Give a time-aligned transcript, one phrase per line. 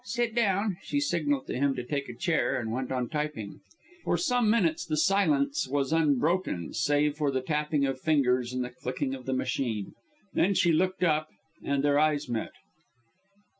[0.03, 3.59] Sit down." She signalled to him to take a chair and went on typing.
[4.03, 8.71] For some minutes the silence was unbroken, save for the tapping of fingers and the
[8.71, 9.93] clicking of the machine.
[10.33, 11.29] Then she looked up,
[11.63, 12.53] and their eyes met.